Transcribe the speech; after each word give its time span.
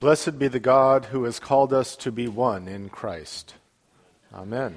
Blessed 0.00 0.38
be 0.38 0.48
the 0.48 0.58
God 0.58 1.04
who 1.04 1.24
has 1.24 1.38
called 1.38 1.74
us 1.74 1.94
to 1.96 2.10
be 2.10 2.26
one 2.26 2.68
in 2.68 2.88
Christ. 2.88 3.56
Amen. 4.32 4.74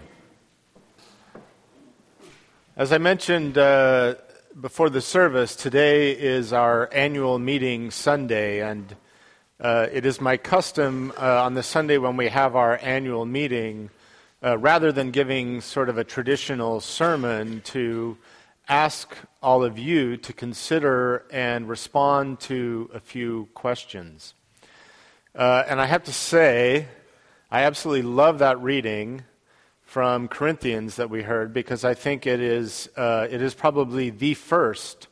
As 2.76 2.92
I 2.92 2.97
mentioned 2.97 3.57
uh, 3.57 4.15
before 4.59 4.89
the 4.89 4.99
service, 4.99 5.55
today 5.55 6.12
is 6.12 6.51
our 6.51 6.89
annual 6.91 7.39
meeting 7.39 7.89
Sunday, 7.89 8.70
and 8.70 8.97
uh, 9.62 9.88
it 9.94 10.05
is 10.05 10.20
my 10.20 10.36
custom 10.36 11.13
uh, 11.17 11.42
on 11.44 11.53
the 11.53 11.63
Sunday 11.63 11.97
when 11.97 12.17
we 12.17 12.28
have 12.28 12.58
our 12.58 12.78
annual 12.81 13.26
meeting, 13.26 13.92
uh, 14.44 14.58
rather 14.58 14.92
than 14.92 15.12
giving 15.12 15.62
sort 15.62 15.87
of 15.87 15.97
a 15.97 16.03
traditional 16.03 16.81
sermon, 16.81 17.62
to 17.62 18.17
ask 18.67 19.16
all 19.41 19.63
of 19.63 19.80
you 19.80 20.17
to 20.17 20.34
consider 20.34 21.23
and 21.31 21.70
respond 21.70 22.41
to 22.41 22.91
a 22.94 22.99
few 22.99 23.48
questions. 23.53 24.34
Uh, 25.36 25.63
and 25.68 25.81
I 25.81 25.88
have 25.88 26.04
to 26.04 26.13
say, 26.13 26.88
I 27.49 27.63
absolutely 27.63 28.03
love 28.03 28.38
that 28.39 28.62
reading 28.62 29.23
from 29.81 30.27
Corinthians 30.27 30.98
that 30.98 31.09
we 31.09 31.23
heard 31.23 31.53
because 31.53 31.84
I 31.84 31.95
think 31.95 32.27
it 32.27 32.40
is, 32.40 32.88
uh, 32.95 33.27
it 33.30 33.41
is 33.41 33.55
probably 33.55 34.12
the 34.12 34.35
first 34.35 35.07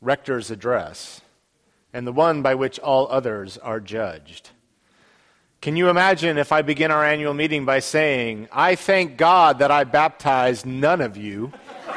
rector's 0.00 0.50
address 0.50 1.20
and 1.92 2.04
the 2.04 2.12
one 2.12 2.42
by 2.42 2.56
which 2.56 2.80
all 2.80 3.06
others 3.10 3.58
are 3.58 3.78
judged. 3.78 4.50
Can 5.60 5.76
you 5.76 5.88
imagine 5.88 6.36
if 6.36 6.50
I 6.50 6.62
begin 6.62 6.90
our 6.90 7.04
annual 7.04 7.34
meeting 7.34 7.64
by 7.64 7.78
saying, 7.78 8.48
I 8.50 8.74
thank 8.74 9.16
God 9.16 9.60
that 9.60 9.70
I 9.70 9.84
baptized 9.84 10.66
none 10.66 11.00
of 11.00 11.16
you? 11.16 11.52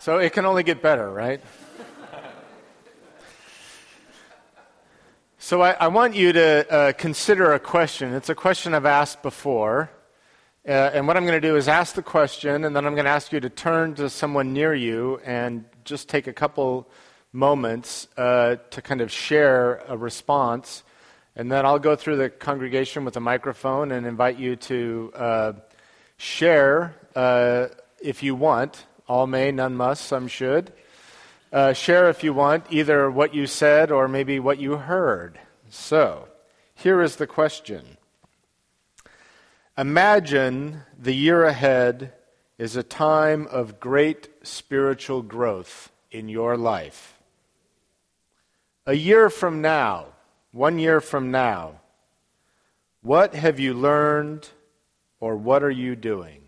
so 0.00 0.18
it 0.18 0.32
can 0.32 0.44
only 0.44 0.64
get 0.64 0.82
better, 0.82 1.08
right? 1.08 1.40
So 5.44 5.60
I, 5.60 5.72
I, 5.72 5.88
want 5.88 6.14
you 6.14 6.32
to 6.32 6.72
uh, 6.72 6.92
consider 6.92 7.52
a 7.52 7.60
question. 7.60 8.14
It's 8.14 8.30
a 8.30 8.34
question 8.34 8.72
I've 8.72 8.86
asked 8.86 9.22
before. 9.22 9.90
Uh, 10.66 10.70
and 10.70 11.06
what 11.06 11.18
I'm 11.18 11.26
going 11.26 11.38
to 11.38 11.46
do 11.46 11.56
is 11.56 11.68
ask 11.68 11.94
the 11.94 12.02
question, 12.02 12.64
and 12.64 12.74
then 12.74 12.86
I'm 12.86 12.94
going 12.94 13.04
to 13.04 13.10
ask 13.10 13.30
you 13.30 13.40
to 13.40 13.50
turn 13.50 13.94
to 13.96 14.08
someone 14.08 14.54
near 14.54 14.72
you 14.72 15.20
and 15.22 15.66
just 15.84 16.08
take 16.08 16.28
a 16.28 16.32
couple 16.32 16.88
moments 17.34 18.08
uh, 18.16 18.56
to 18.70 18.80
kind 18.80 19.02
of 19.02 19.12
share 19.12 19.84
a 19.86 19.98
response. 19.98 20.82
And 21.36 21.52
then 21.52 21.66
I'll 21.66 21.78
go 21.78 21.94
through 21.94 22.16
the 22.16 22.30
congregation 22.30 23.04
with 23.04 23.18
a 23.18 23.20
microphone 23.20 23.92
and 23.92 24.06
invite 24.06 24.38
you 24.38 24.56
to 24.56 25.12
uh, 25.14 25.52
share 26.16 26.94
uh, 27.14 27.66
if 28.00 28.22
you 28.22 28.34
want. 28.34 28.86
All 29.06 29.26
may, 29.26 29.52
none 29.52 29.76
must, 29.76 30.06
some 30.06 30.26
should. 30.26 30.72
Uh, 31.54 31.72
share, 31.72 32.10
if 32.10 32.24
you 32.24 32.32
want, 32.34 32.66
either 32.68 33.08
what 33.08 33.32
you 33.32 33.46
said 33.46 33.92
or 33.92 34.08
maybe 34.08 34.40
what 34.40 34.58
you 34.58 34.76
heard. 34.76 35.38
So, 35.70 36.26
here 36.74 37.00
is 37.00 37.14
the 37.14 37.28
question 37.28 37.96
Imagine 39.78 40.82
the 40.98 41.14
year 41.14 41.44
ahead 41.44 42.12
is 42.58 42.74
a 42.74 42.82
time 42.82 43.46
of 43.52 43.78
great 43.78 44.28
spiritual 44.42 45.22
growth 45.22 45.92
in 46.10 46.28
your 46.28 46.56
life. 46.56 47.20
A 48.84 48.94
year 48.94 49.30
from 49.30 49.62
now, 49.62 50.06
one 50.50 50.80
year 50.80 51.00
from 51.00 51.30
now, 51.30 51.78
what 53.00 53.32
have 53.32 53.60
you 53.60 53.74
learned 53.74 54.48
or 55.20 55.36
what 55.36 55.62
are 55.62 55.70
you 55.70 55.94
doing? 55.94 56.43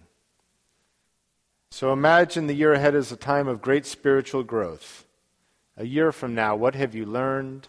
So 1.76 1.92
imagine 1.92 2.46
the 2.46 2.54
year 2.54 2.72
ahead 2.72 2.94
as 2.94 3.12
a 3.12 3.16
time 3.16 3.48
of 3.48 3.60
great 3.60 3.84
spiritual 3.84 4.42
growth. 4.42 5.04
A 5.76 5.84
year 5.84 6.10
from 6.10 6.34
now, 6.34 6.56
what 6.56 6.74
have 6.74 6.94
you 6.94 7.04
learned 7.04 7.68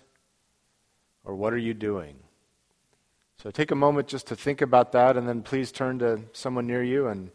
or 1.25 1.35
what 1.35 1.51
are 1.51 1.57
you 1.57 1.73
doing? 1.73 2.15
So 3.43 3.51
take 3.51 3.69
a 3.69 3.75
moment 3.75 4.07
just 4.07 4.27
to 4.27 4.35
think 4.37 4.61
about 4.61 4.93
that, 4.93 5.17
and 5.17 5.27
then 5.27 5.41
please 5.41 5.73
turn 5.73 5.99
to 5.99 6.21
someone 6.31 6.65
near 6.65 6.81
you 6.81 7.07
and 7.07 7.31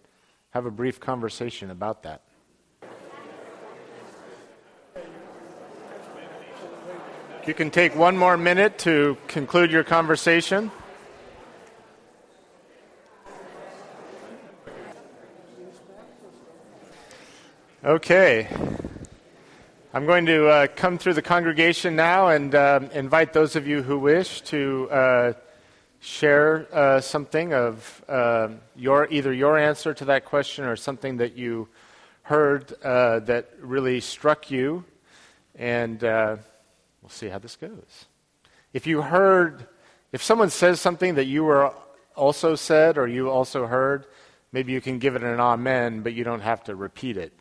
have 0.53 0.65
a 0.65 0.71
brief 0.71 0.99
conversation 0.99 1.71
about 1.71 2.05
that. 2.05 2.23
You 7.47 7.53
can 7.53 7.71
take 7.71 7.95
one 7.95 8.17
more 8.17 8.39
minute 8.39 8.79
to 8.79 9.19
conclude 9.29 9.71
your 9.71 9.85
conversation. 9.85 10.71
Okay. 17.85 18.47
I'm 19.93 20.07
going 20.07 20.25
to 20.27 20.47
uh, 20.47 20.67
come 20.69 20.99
through 20.99 21.15
the 21.15 21.23
congregation 21.23 21.97
now 21.97 22.29
and 22.29 22.55
uh, 22.55 22.79
invite 22.93 23.33
those 23.33 23.57
of 23.57 23.67
you 23.67 23.83
who 23.83 23.99
wish 23.99 24.41
to 24.43 24.89
uh, 24.89 25.33
share 25.99 26.69
uh, 26.73 27.01
something 27.01 27.53
of 27.53 28.05
uh, 28.09 28.51
your 28.77 29.09
either 29.11 29.33
your 29.33 29.59
answer 29.59 29.93
to 29.95 30.05
that 30.05 30.25
question 30.25 30.65
or 30.65 30.77
something 30.77 31.17
that 31.17 31.37
you 31.37 31.67
heard 32.23 32.73
uh, 32.85 33.19
that 33.19 33.51
really 33.59 33.99
struck 33.99 34.49
you, 34.49 34.85
and 35.57 36.03
we'll 36.03 36.39
see 37.09 37.27
how 37.27 37.41
this 37.41 37.57
goes. 37.57 38.07
If 38.73 38.87
you 38.87 39.03
heard, 39.03 39.67
if 40.13 40.23
someone 40.23 40.51
says 40.51 40.81
something 40.81 41.17
that 41.17 41.27
you 41.27 41.43
were 41.43 41.75
also 42.15 42.55
said 42.55 42.97
or 42.97 43.09
you 43.09 43.29
also 43.29 43.67
heard, 43.67 44.07
maybe 44.53 44.71
you 44.71 44.81
can 44.81 45.01
give 45.01 45.17
it 45.17 45.25
an 45.25 45.41
amen, 45.41 46.03
but 46.03 46.13
you 46.13 46.23
don't 46.23 46.43
have 46.43 46.63
to 46.63 46.77
repeat 46.77 47.17
it. 47.17 47.33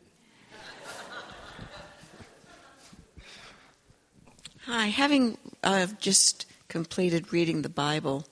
Hi, 4.73 4.87
having 4.87 5.37
uh, 5.65 5.87
just 5.99 6.45
completed 6.69 7.33
reading 7.33 7.61
the 7.61 7.67
Bible 7.67 8.25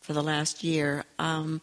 for 0.00 0.14
the 0.14 0.22
last 0.22 0.64
year, 0.64 1.04
um, 1.18 1.60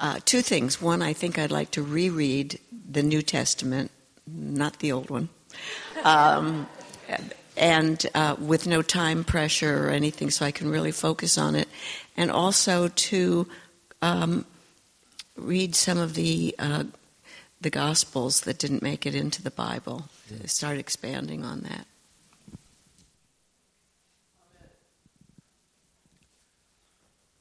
uh, 0.00 0.18
two 0.24 0.42
things. 0.42 0.82
One, 0.82 1.02
I 1.02 1.12
think 1.12 1.38
I'd 1.38 1.52
like 1.52 1.70
to 1.70 1.84
reread 1.84 2.58
the 2.90 3.04
New 3.04 3.22
Testament, 3.22 3.92
not 4.26 4.80
the 4.80 4.90
old 4.90 5.08
one, 5.08 5.28
um, 6.02 6.68
and 7.56 8.04
uh, 8.12 8.34
with 8.40 8.66
no 8.66 8.82
time 8.82 9.22
pressure 9.22 9.86
or 9.86 9.90
anything, 9.90 10.28
so 10.30 10.44
I 10.44 10.50
can 10.50 10.68
really 10.68 10.90
focus 10.90 11.38
on 11.38 11.54
it. 11.54 11.68
And 12.16 12.28
also 12.28 12.88
to 12.88 13.46
um, 14.02 14.46
read 15.36 15.76
some 15.76 15.96
of 15.96 16.14
the 16.14 16.56
uh, 16.58 16.84
the 17.60 17.70
Gospels 17.70 18.40
that 18.40 18.58
didn't 18.58 18.82
make 18.82 19.06
it 19.06 19.14
into 19.14 19.42
the 19.42 19.52
Bible. 19.52 20.06
Start 20.46 20.78
expanding 20.78 21.44
on 21.44 21.60
that. 21.60 21.86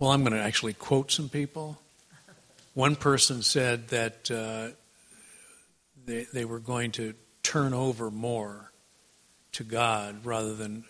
Well, 0.01 0.09
I'm 0.09 0.23
going 0.23 0.33
to 0.33 0.41
actually 0.41 0.73
quote 0.73 1.11
some 1.11 1.29
people. 1.29 1.79
One 2.73 2.95
person 2.95 3.43
said 3.43 3.89
that 3.89 4.31
uh, 4.31 4.69
they, 6.07 6.25
they 6.33 6.43
were 6.43 6.57
going 6.57 6.91
to 6.93 7.13
turn 7.43 7.75
over 7.75 8.09
more 8.09 8.71
to 9.51 9.63
God 9.63 10.25
rather 10.25 10.55
than 10.55 10.85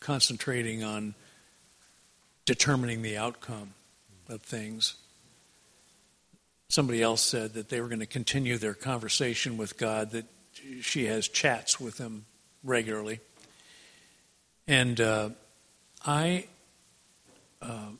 concentrating 0.00 0.82
on 0.82 1.14
determining 2.46 3.02
the 3.02 3.18
outcome 3.18 3.74
of 4.30 4.40
things. 4.40 4.94
Somebody 6.70 7.02
else 7.02 7.20
said 7.20 7.52
that 7.52 7.68
they 7.68 7.82
were 7.82 7.88
going 7.88 8.00
to 8.00 8.06
continue 8.06 8.56
their 8.56 8.72
conversation 8.72 9.58
with 9.58 9.76
God, 9.76 10.12
that 10.12 10.24
she 10.80 11.04
has 11.04 11.28
chats 11.28 11.78
with 11.78 11.98
him 11.98 12.24
regularly. 12.64 13.20
And 14.66 14.98
uh, 14.98 15.30
I. 16.06 16.46
Uh, 17.60 17.90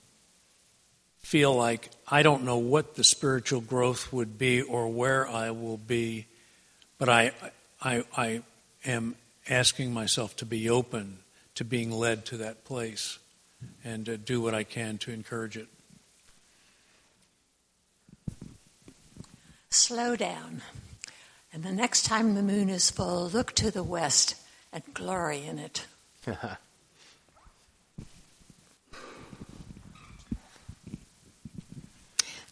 feel 1.29 1.55
like 1.55 1.91
I 2.11 2.23
don't 2.23 2.43
know 2.43 2.57
what 2.57 2.95
the 2.95 3.05
spiritual 3.05 3.61
growth 3.61 4.11
would 4.15 4.39
be 4.39 4.63
or 4.63 4.89
where 4.89 5.29
I 5.29 5.51
will 5.51 5.77
be, 5.77 6.25
but 6.97 7.11
I, 7.11 7.33
I, 7.83 8.05
I 8.17 8.43
am 8.87 9.15
asking 9.47 9.93
myself 9.93 10.35
to 10.37 10.47
be 10.47 10.71
open 10.71 11.19
to 11.57 11.67
being 11.67 11.91
led 11.91 12.25
to 12.25 12.39
that 12.39 12.65
place 12.65 13.19
and 13.85 14.07
to 14.07 14.17
do 14.17 14.41
what 14.41 14.55
I 14.55 14.63
can 14.63 14.97
to 14.99 15.13
encourage 15.13 15.59
it. 15.59 15.69
Slow 19.69 20.17
down. 20.17 20.63
And 21.53 21.63
the 21.63 21.73
next 21.73 22.07
time 22.07 22.37
the 22.37 22.43
moon 22.43 22.71
is 22.71 22.91
full, 22.91 23.29
look 23.29 23.53
to 23.57 23.71
the 23.71 23.83
west 23.83 24.35
and 24.73 24.83
glory 24.95 25.45
in 25.45 25.59
it. 25.59 25.85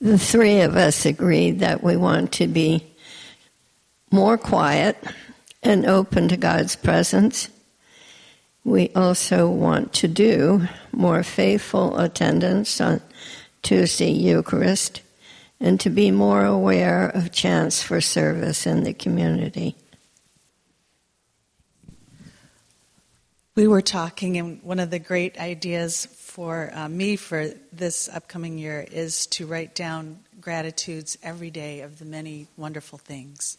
the 0.06 0.18
three 0.18 0.60
of 0.60 0.76
us 0.76 1.04
agreed 1.04 1.58
that 1.58 1.82
we 1.82 1.96
want 1.96 2.30
to 2.30 2.46
be 2.46 2.94
more 4.12 4.38
quiet 4.38 4.96
and 5.64 5.84
open 5.84 6.28
to 6.28 6.36
God's 6.36 6.76
presence. 6.76 7.48
We 8.62 8.90
also 8.94 9.50
want 9.50 9.92
to 9.94 10.06
do 10.06 10.68
more 10.92 11.24
faithful 11.24 11.98
attendance 11.98 12.80
on 12.80 13.00
Tuesday 13.62 14.12
Eucharist 14.12 15.02
and 15.58 15.80
to 15.80 15.90
be 15.90 16.12
more 16.12 16.44
aware 16.44 17.08
of 17.08 17.32
chance 17.32 17.82
for 17.82 18.00
service 18.00 18.64
in 18.64 18.84
the 18.84 18.94
community. 18.94 19.74
We 23.56 23.66
were 23.66 23.82
talking, 23.82 24.36
and 24.36 24.62
one 24.62 24.78
of 24.78 24.90
the 24.90 25.00
great 25.00 25.36
ideas 25.40 26.06
for 26.36 26.70
uh, 26.74 26.86
me 26.86 27.16
for 27.16 27.48
this 27.72 28.10
upcoming 28.10 28.58
year 28.58 28.86
is 28.92 29.26
to 29.26 29.46
write 29.46 29.74
down 29.74 30.18
gratitudes 30.38 31.16
every 31.22 31.50
day 31.50 31.80
of 31.80 31.98
the 31.98 32.04
many 32.04 32.46
wonderful 32.58 32.98
things. 32.98 33.56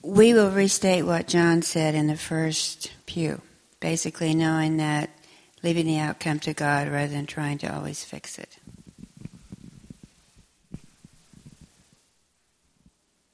We 0.00 0.32
will 0.32 0.50
restate 0.50 1.04
what 1.04 1.28
John 1.28 1.60
said 1.60 1.94
in 1.94 2.06
the 2.06 2.16
first 2.16 2.90
pew, 3.04 3.42
basically 3.78 4.34
knowing 4.34 4.78
that 4.78 5.10
leaving 5.62 5.84
the 5.84 5.98
outcome 5.98 6.38
to 6.40 6.54
God 6.54 6.88
rather 6.88 7.12
than 7.12 7.26
trying 7.26 7.58
to 7.58 7.76
always 7.76 8.04
fix 8.04 8.38
it. 8.38 8.56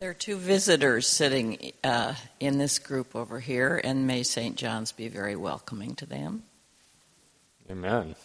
There 0.03 0.11
are 0.11 0.15
two 0.15 0.37
visitors 0.37 1.07
sitting 1.07 1.75
uh, 1.85 2.15
in 2.41 2.59
this 2.59 2.81
group 2.81 3.15
over 3.15 3.39
here, 3.39 3.81
and 3.85 4.05
may 4.05 4.25
St. 4.25 4.57
John's 4.57 4.91
be 4.91 5.07
very 5.07 5.37
welcoming 5.37 5.95
to 5.95 6.07
them. 6.07 6.43
Amen. 7.71 8.17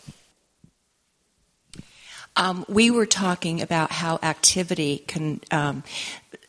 Um, 2.36 2.66
we 2.68 2.90
were 2.90 3.06
talking 3.06 3.62
about 3.62 3.92
how 3.92 4.18
activity 4.24 5.04
can 5.06 5.40
um, 5.52 5.84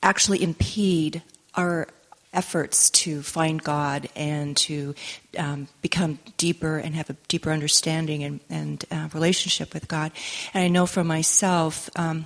actually 0.03 0.43
impede 0.43 1.23
our 1.55 1.89
efforts 2.33 2.89
to 2.91 3.21
find 3.21 3.63
God 3.63 4.09
and 4.17 4.57
to 4.57 4.95
um, 5.37 5.69
become 5.83 6.21
deeper 6.39 6.79
and 6.79 6.95
have 6.95 7.11
a 7.11 7.17
deeper 7.29 7.51
understanding 7.51 8.25
and, 8.25 8.41
and 8.49 8.83
uh, 8.91 9.09
relationship 9.13 9.75
with 9.75 9.89
God. 9.89 10.11
And 10.55 10.65
I 10.65 10.69
know 10.69 10.87
for 10.87 11.05
myself, 11.05 11.91
um, 11.97 12.25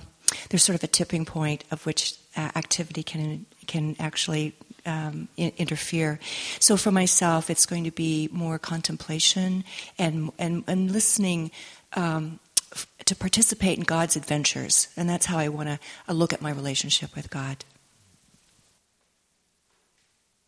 there's 0.49 0.63
sort 0.63 0.75
of 0.75 0.83
a 0.83 0.87
tipping 0.87 1.25
point 1.25 1.63
of 1.71 1.85
which 1.85 2.15
uh, 2.35 2.51
activity 2.55 3.03
can 3.03 3.45
can 3.67 3.95
actually 3.99 4.55
um, 4.85 5.27
I- 5.37 5.53
interfere. 5.57 6.19
So 6.59 6.77
for 6.77 6.91
myself, 6.91 7.49
it's 7.49 7.65
going 7.65 7.83
to 7.85 7.91
be 7.91 8.29
more 8.31 8.59
contemplation 8.59 9.63
and 9.97 10.31
and, 10.39 10.63
and 10.67 10.91
listening. 10.91 11.51
Um, 11.95 12.39
f- 12.71 12.87
to 13.05 13.15
participate 13.15 13.77
in 13.77 13.83
God's 13.83 14.15
adventures, 14.15 14.87
and 14.97 15.07
that's 15.07 15.27
how 15.27 15.37
I 15.37 15.47
want 15.47 15.69
to 15.69 15.79
uh, 16.09 16.13
look 16.13 16.33
at 16.33 16.41
my 16.41 16.49
relationship 16.49 17.15
with 17.15 17.29
God. 17.29 17.65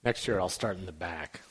Next 0.04 0.28
year, 0.28 0.40
I'll 0.40 0.50
start 0.50 0.78
in 0.78 0.86
the 0.86 0.92
back. 0.92 1.42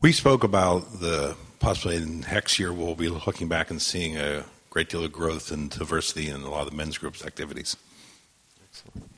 We 0.00 0.12
spoke 0.12 0.44
about 0.44 1.00
the 1.00 1.36
possibility 1.64 2.02
in 2.02 2.20
next 2.20 2.58
year 2.58 2.74
we'll 2.74 2.94
be 2.94 3.08
looking 3.08 3.48
back 3.48 3.70
and 3.70 3.80
seeing 3.80 4.18
a 4.18 4.44
great 4.68 4.90
deal 4.90 5.02
of 5.02 5.10
growth 5.10 5.50
and 5.50 5.70
diversity 5.70 6.28
in 6.28 6.42
a 6.42 6.50
lot 6.50 6.66
of 6.66 6.70
the 6.70 6.76
men's 6.76 6.98
groups 6.98 7.24
activities. 7.24 7.74
Excellent. 8.68 9.10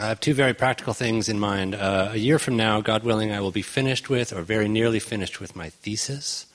I 0.00 0.08
have 0.08 0.18
two 0.18 0.34
very 0.34 0.52
practical 0.52 0.94
things 0.94 1.28
in 1.28 1.38
mind. 1.38 1.76
Uh, 1.76 2.10
a 2.12 2.16
year 2.16 2.40
from 2.40 2.56
now, 2.56 2.80
God 2.80 3.04
willing, 3.04 3.30
I 3.30 3.40
will 3.40 3.52
be 3.52 3.62
finished 3.62 4.10
with, 4.10 4.32
or 4.32 4.42
very 4.42 4.66
nearly 4.66 4.98
finished 4.98 5.40
with, 5.40 5.54
my 5.54 5.70
thesis. 5.70 6.46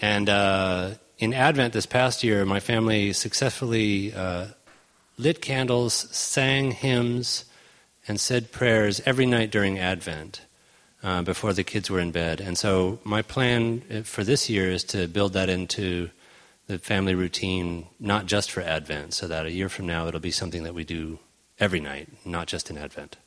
And 0.00 0.28
uh, 0.28 0.90
in 1.18 1.32
Advent 1.32 1.72
this 1.72 1.86
past 1.86 2.24
year, 2.24 2.44
my 2.44 2.58
family 2.58 3.12
successfully 3.12 4.12
uh, 4.12 4.48
lit 5.18 5.40
candles, 5.40 5.94
sang 5.94 6.72
hymns, 6.72 7.44
and 8.08 8.20
said 8.20 8.50
prayers 8.50 9.00
every 9.06 9.26
night 9.26 9.52
during 9.52 9.78
Advent 9.78 10.40
uh, 11.04 11.22
before 11.22 11.52
the 11.52 11.62
kids 11.62 11.90
were 11.90 12.00
in 12.00 12.10
bed. 12.10 12.40
And 12.40 12.56
so, 12.56 12.98
my 13.04 13.22
plan 13.22 13.82
uh, 13.90 14.00
for 14.00 14.24
this 14.24 14.48
year 14.48 14.70
is 14.70 14.82
to 14.84 15.06
build 15.06 15.34
that 15.34 15.48
into 15.48 16.10
the 16.66 16.78
family 16.78 17.14
routine, 17.14 17.86
not 18.00 18.24
just 18.24 18.50
for 18.50 18.62
Advent, 18.62 19.12
so 19.12 19.28
that 19.28 19.44
a 19.44 19.52
year 19.52 19.68
from 19.68 19.86
now 19.86 20.08
it'll 20.08 20.18
be 20.18 20.30
something 20.30 20.62
that 20.62 20.74
we 20.74 20.82
do 20.82 21.18
every 21.60 21.80
night, 21.80 22.08
not 22.24 22.46
just 22.46 22.70
in 22.70 22.78
Advent. 22.78 23.18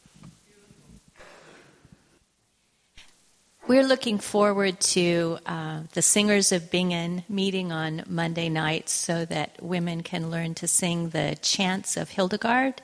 We're 3.68 3.84
looking 3.84 4.18
forward 4.18 4.80
to 4.80 5.40
uh, 5.46 5.82
the 5.94 6.02
Singers 6.02 6.54
of 6.54 6.72
Bingen 6.72 7.26
meeting 7.28 7.74
on 7.74 8.04
Monday 8.08 8.48
nights 8.48 8.94
so 8.94 9.26
that 9.26 9.62
women 9.62 10.04
can 10.04 10.32
learn 10.32 10.56
to 10.56 10.68
sing 10.68 11.10
the 11.10 11.38
chants 11.42 11.98
of 11.98 12.10
Hildegard. 12.10 12.82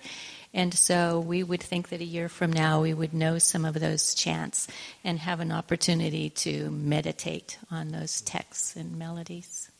And 0.53 0.73
so 0.73 1.19
we 1.19 1.41
would 1.41 1.63
think 1.63 1.89
that 1.89 1.99
a 1.99 2.05
year 2.05 2.29
from 2.29 2.53
now 2.53 2.81
we 2.81 2.93
would 2.93 3.13
know 3.13 3.39
some 3.39 3.65
of 3.65 3.79
those 3.79 4.13
chants 4.13 4.67
and 5.03 5.17
have 5.19 5.39
an 5.39 5.51
opportunity 5.51 6.29
to 6.29 6.69
meditate 6.69 7.57
on 7.71 7.89
those 7.89 8.21
texts 8.21 8.75
and 8.75 8.97
melodies. 8.97 9.71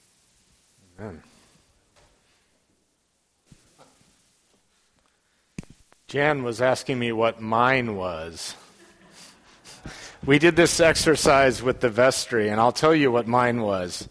Amen. 1.00 1.22
Jan 6.08 6.44
was 6.44 6.62
asking 6.62 7.00
me 7.00 7.12
what 7.12 7.42
mine 7.42 7.96
was. 7.96 8.56
We 10.26 10.40
did 10.40 10.56
this 10.56 10.80
exercise 10.80 11.62
with 11.62 11.82
the 11.82 11.90
vestry, 11.90 12.50
and 12.50 12.60
I'll 12.60 12.72
tell 12.72 12.96
you 12.96 13.12
what 13.12 13.28
mine 13.28 13.62
was. 13.62 14.08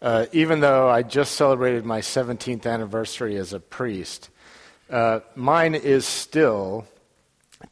Uh, 0.00 0.26
even 0.32 0.60
though 0.60 0.88
I 0.88 1.02
just 1.02 1.34
celebrated 1.34 1.84
my 1.84 2.00
17th 2.00 2.64
anniversary 2.66 3.36
as 3.36 3.52
a 3.52 3.60
priest, 3.60 4.30
uh, 4.92 5.20
mine 5.34 5.74
is 5.74 6.04
still 6.04 6.86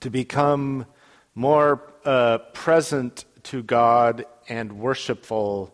to 0.00 0.08
become 0.08 0.87
more 1.34 1.93
uh, 2.05 2.38
present 2.55 3.26
to 3.43 3.62
God 3.62 4.25
and 4.49 4.72
worshipful 4.72 5.72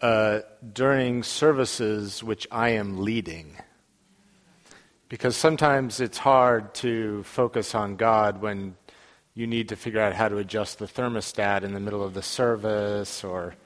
uh, 0.00 0.40
during 0.72 1.24
services 1.24 2.22
which 2.22 2.46
I 2.52 2.70
am 2.70 3.02
leading. 3.02 3.56
Because 5.08 5.36
sometimes 5.36 6.00
it's 6.00 6.18
hard 6.18 6.74
to 6.76 7.24
focus 7.24 7.74
on 7.74 7.96
God 7.96 8.40
when 8.40 8.76
you 9.34 9.46
need 9.46 9.70
to 9.70 9.76
figure 9.76 10.00
out 10.00 10.14
how 10.14 10.28
to 10.28 10.38
adjust 10.38 10.78
the 10.78 10.86
thermostat 10.86 11.64
in 11.64 11.74
the 11.74 11.80
middle 11.80 12.04
of 12.04 12.14
the 12.14 12.22
service 12.22 13.24
or 13.24 13.56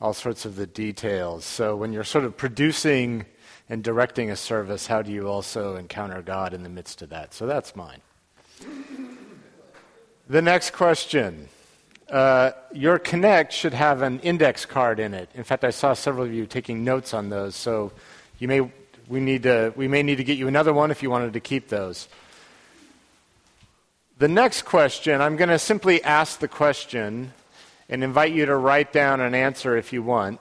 all 0.00 0.14
sorts 0.14 0.46
of 0.46 0.56
the 0.56 0.66
details. 0.66 1.44
So 1.44 1.76
when 1.76 1.92
you're 1.92 2.04
sort 2.04 2.24
of 2.24 2.36
producing 2.36 3.26
and 3.68 3.84
directing 3.84 4.30
a 4.30 4.36
service, 4.36 4.86
how 4.86 5.02
do 5.02 5.12
you 5.12 5.28
also 5.28 5.76
encounter 5.76 6.22
God 6.22 6.54
in 6.54 6.62
the 6.62 6.68
midst 6.68 7.02
of 7.02 7.10
that? 7.10 7.34
So 7.34 7.46
that's 7.46 7.76
mine. 7.76 8.00
The 10.28 10.42
next 10.42 10.72
question. 10.72 11.48
Uh, 12.10 12.52
your 12.72 12.98
Connect 12.98 13.52
should 13.52 13.74
have 13.74 14.00
an 14.00 14.20
index 14.20 14.64
card 14.64 14.98
in 14.98 15.12
it. 15.12 15.28
In 15.34 15.44
fact, 15.44 15.62
I 15.62 15.70
saw 15.70 15.92
several 15.92 16.24
of 16.24 16.32
you 16.32 16.46
taking 16.46 16.82
notes 16.82 17.12
on 17.12 17.28
those, 17.28 17.54
so 17.54 17.92
you 18.38 18.48
may 18.48 18.70
we 19.08 19.20
need 19.20 19.42
to 19.42 19.74
we 19.76 19.88
may 19.88 20.02
need 20.02 20.16
to 20.16 20.24
get 20.24 20.38
you 20.38 20.48
another 20.48 20.72
one 20.72 20.90
if 20.90 21.02
you 21.02 21.10
wanted 21.10 21.34
to 21.34 21.40
keep 21.40 21.68
those. 21.68 22.08
The 24.18 24.28
next 24.28 24.62
question, 24.62 25.20
I'm 25.20 25.36
going 25.36 25.50
to 25.50 25.58
simply 25.58 26.02
ask 26.02 26.40
the 26.40 26.48
question 26.48 27.32
and 27.88 28.02
invite 28.02 28.32
you 28.32 28.46
to 28.46 28.56
write 28.56 28.92
down 28.92 29.20
an 29.20 29.34
answer 29.34 29.76
if 29.76 29.92
you 29.92 30.02
want, 30.02 30.40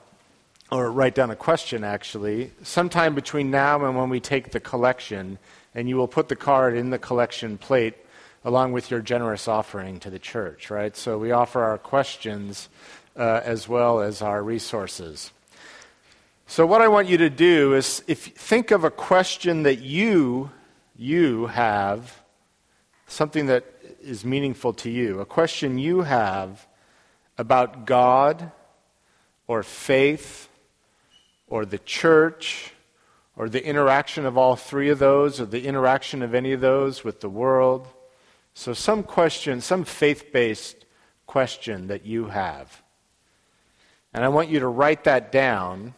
or 0.71 0.91
write 0.91 1.15
down 1.15 1.31
a 1.31 1.35
question 1.35 1.83
actually, 1.83 2.51
sometime 2.61 3.15
between 3.15 3.51
now 3.51 3.85
and 3.85 3.97
when 3.97 4.09
we 4.09 4.19
take 4.19 4.51
the 4.51 4.59
collection, 4.59 5.39
and 5.73 5.87
you 5.87 5.95
will 5.95 6.07
put 6.07 6.27
the 6.27 6.35
card 6.35 6.75
in 6.75 6.89
the 6.89 6.99
collection 6.99 7.57
plate 7.57 7.95
along 8.43 8.71
with 8.71 8.91
your 8.91 9.01
generous 9.01 9.47
offering 9.47 9.99
to 9.99 10.09
the 10.09 10.19
church, 10.19 10.69
right? 10.69 10.95
So 10.95 11.17
we 11.17 11.31
offer 11.31 11.61
our 11.61 11.77
questions 11.77 12.69
uh, 13.15 13.41
as 13.43 13.67
well 13.67 13.99
as 13.99 14.21
our 14.21 14.43
resources. 14.43 15.31
So 16.45 16.65
what 16.65 16.81
I 16.81 16.87
want 16.87 17.09
you 17.09 17.17
to 17.17 17.29
do 17.29 17.73
is 17.73 18.03
if 18.07 18.25
think 18.25 18.71
of 18.71 18.83
a 18.83 18.91
question 18.91 19.63
that 19.63 19.79
you 19.79 20.51
you 20.95 21.47
have 21.47 22.21
something 23.07 23.47
that 23.47 23.65
is 24.01 24.25
meaningful 24.25 24.73
to 24.73 24.89
you, 24.89 25.19
a 25.19 25.25
question 25.25 25.77
you 25.77 26.01
have 26.01 26.65
about 27.37 27.85
God 27.85 28.51
or 29.45 29.61
faith 29.61 30.49
or 31.47 31.65
the 31.65 31.79
church 31.79 32.73
or 33.35 33.49
the 33.49 33.65
interaction 33.65 34.25
of 34.25 34.37
all 34.37 34.55
three 34.55 34.89
of 34.89 34.99
those 34.99 35.39
or 35.39 35.45
the 35.45 35.65
interaction 35.65 36.21
of 36.21 36.33
any 36.33 36.53
of 36.53 36.61
those 36.61 37.03
with 37.03 37.21
the 37.21 37.29
world. 37.29 37.87
So, 38.53 38.73
some 38.73 39.03
question, 39.03 39.61
some 39.61 39.83
faith 39.83 40.31
based 40.31 40.85
question 41.27 41.87
that 41.87 42.05
you 42.05 42.25
have. 42.25 42.81
And 44.13 44.25
I 44.25 44.29
want 44.29 44.49
you 44.49 44.59
to 44.61 44.67
write 44.67 45.03
that 45.03 45.31
down 45.31 45.93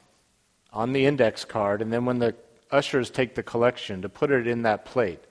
on 0.74 0.92
the 0.92 1.06
index 1.06 1.46
card, 1.46 1.82
and 1.82 1.92
then 1.92 2.06
when 2.06 2.20
the 2.20 2.36
ushers 2.72 3.10
take 3.10 3.36
the 3.36 3.44
collection, 3.44 4.02
to 4.02 4.10
put 4.10 4.32
it 4.32 4.46
in 4.46 4.64
that 4.64 4.86
plate. 4.86 5.24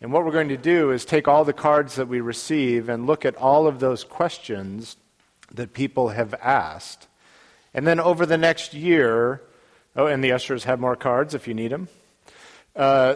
And 0.00 0.12
what 0.12 0.24
we're 0.24 0.32
going 0.32 0.48
to 0.48 0.56
do 0.56 0.92
is 0.92 1.04
take 1.04 1.28
all 1.28 1.44
the 1.44 1.52
cards 1.52 1.96
that 1.96 2.08
we 2.08 2.20
receive 2.20 2.88
and 2.88 3.06
look 3.06 3.24
at 3.24 3.36
all 3.36 3.66
of 3.66 3.80
those 3.80 4.04
questions 4.04 4.96
that 5.52 5.72
people 5.72 6.08
have 6.10 6.32
asked. 6.34 7.08
And 7.72 7.86
then 7.86 8.00
over 8.00 8.26
the 8.26 8.38
next 8.38 8.74
year, 8.74 9.42
oh, 9.96 10.06
and 10.06 10.22
the 10.22 10.32
ushers 10.32 10.64
have 10.64 10.80
more 10.80 10.96
cards 10.96 11.34
if 11.34 11.46
you 11.46 11.54
need 11.54 11.70
them. 11.70 11.88
Uh, 12.74 13.14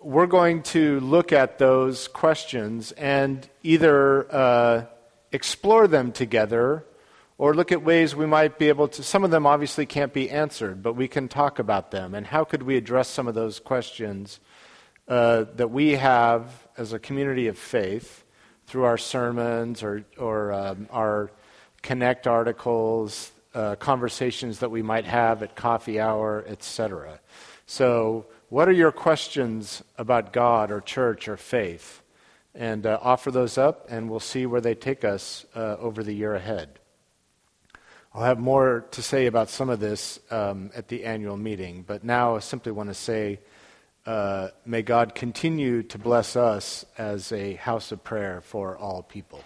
we're 0.00 0.26
going 0.26 0.62
to 0.62 1.00
look 1.00 1.32
at 1.32 1.58
those 1.58 2.08
questions 2.08 2.92
and 2.92 3.48
either 3.62 4.26
uh, 4.34 4.84
explore 5.32 5.88
them 5.88 6.12
together 6.12 6.84
Or 7.36 7.52
look 7.52 7.72
at 7.72 7.82
ways 7.82 8.14
we 8.14 8.26
might 8.26 8.58
be 8.58 8.68
able 8.68 8.86
to, 8.88 9.02
some 9.02 9.24
of 9.24 9.30
them 9.32 9.44
obviously 9.44 9.86
can't 9.86 10.12
be 10.12 10.30
answered, 10.30 10.82
but 10.82 10.94
we 10.94 11.08
can 11.08 11.26
talk 11.26 11.58
about 11.58 11.90
them. 11.90 12.14
And 12.14 12.26
how 12.26 12.44
could 12.44 12.62
we 12.62 12.76
address 12.76 13.08
some 13.08 13.26
of 13.26 13.34
those 13.34 13.58
questions 13.58 14.38
uh, 15.08 15.44
that 15.56 15.70
we 15.70 15.92
have 15.92 16.68
as 16.78 16.92
a 16.92 16.98
community 16.98 17.48
of 17.48 17.58
faith 17.58 18.24
through 18.66 18.84
our 18.84 18.96
sermons 18.96 19.82
or, 19.82 20.04
or 20.16 20.52
um, 20.52 20.86
our 20.92 21.32
connect 21.82 22.28
articles, 22.28 23.32
uh, 23.54 23.76
conversations 23.76 24.58
that 24.58 24.70
we 24.70 24.82
might 24.82 25.04
have 25.04 25.42
at 25.42 25.54
coffee 25.54 26.00
hour, 26.00 26.44
etc. 26.46 27.20
So, 27.66 28.26
what 28.48 28.68
are 28.68 28.72
your 28.72 28.92
questions 28.92 29.82
about 29.96 30.32
God 30.32 30.70
or 30.70 30.80
church 30.80 31.28
or 31.28 31.36
faith? 31.36 32.02
And 32.54 32.86
uh, 32.86 32.98
offer 33.02 33.30
those 33.30 33.58
up, 33.58 33.86
and 33.90 34.08
we'll 34.08 34.20
see 34.20 34.46
where 34.46 34.60
they 34.60 34.74
take 34.74 35.04
us 35.04 35.44
uh, 35.56 35.76
over 35.80 36.04
the 36.04 36.12
year 36.12 36.34
ahead. 36.34 36.78
I'll 38.14 38.22
have 38.22 38.38
more 38.38 38.86
to 38.92 39.02
say 39.02 39.26
about 39.26 39.50
some 39.50 39.68
of 39.68 39.80
this 39.80 40.20
um, 40.30 40.70
at 40.76 40.86
the 40.86 41.04
annual 41.04 41.36
meeting, 41.36 41.84
but 41.84 42.04
now 42.04 42.36
I 42.36 42.38
simply 42.38 42.70
want 42.70 42.90
to 42.90 42.94
say 42.94 43.40
uh, 44.06 44.48
may 44.64 44.82
God 44.82 45.16
continue 45.16 45.82
to 45.84 45.98
bless 45.98 46.36
us 46.36 46.84
as 46.96 47.32
a 47.32 47.54
house 47.54 47.90
of 47.90 48.04
prayer 48.04 48.40
for 48.40 48.76
all 48.76 49.02
people. 49.02 49.42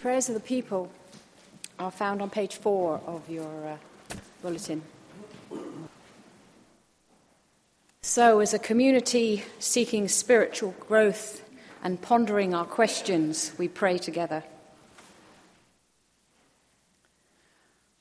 Prayers 0.00 0.28
of 0.28 0.34
the 0.34 0.40
people 0.40 0.90
are 1.78 1.90
found 1.90 2.22
on 2.22 2.30
page 2.30 2.56
four 2.56 3.00
of 3.06 3.28
your 3.28 3.68
uh, 3.68 3.76
bulletin. 4.40 4.82
So, 8.00 8.40
as 8.40 8.54
a 8.54 8.58
community 8.58 9.44
seeking 9.58 10.08
spiritual 10.08 10.74
growth 10.80 11.42
and 11.82 12.00
pondering 12.00 12.54
our 12.54 12.64
questions, 12.64 13.52
we 13.58 13.68
pray 13.68 13.98
together. 13.98 14.42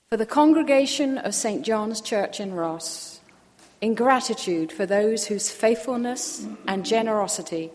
For 0.09 0.15
the 0.15 0.25
congregation 0.25 1.17
of 1.17 1.35
St. 1.35 1.65
John's 1.65 1.99
Church 1.99 2.39
in 2.39 2.53
Ross, 2.53 3.19
in 3.81 3.93
gratitude 3.93 4.71
for 4.71 4.85
those 4.85 5.27
whose 5.27 5.51
faithfulness 5.51 6.47
and 6.65 6.85
generosity 6.85 7.71